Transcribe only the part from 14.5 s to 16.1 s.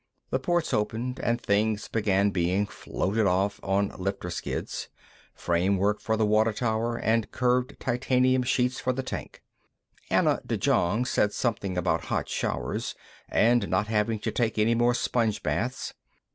any more sponge baths.